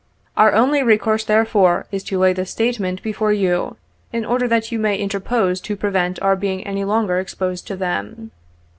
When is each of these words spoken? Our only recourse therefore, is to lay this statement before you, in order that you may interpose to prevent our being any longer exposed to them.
Our 0.35 0.53
only 0.53 0.81
recourse 0.81 1.23
therefore, 1.23 1.85
is 1.91 2.03
to 2.05 2.17
lay 2.17 2.33
this 2.33 2.49
statement 2.49 3.03
before 3.03 3.31
you, 3.31 3.75
in 4.11 4.25
order 4.25 4.47
that 4.47 4.71
you 4.71 4.79
may 4.79 4.97
interpose 4.99 5.61
to 5.61 5.75
prevent 5.75 6.19
our 6.23 6.35
being 6.35 6.65
any 6.65 6.83
longer 6.83 7.19
exposed 7.19 7.67
to 7.67 7.75
them. 7.75 8.31